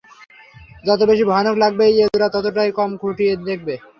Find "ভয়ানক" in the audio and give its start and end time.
1.25-1.55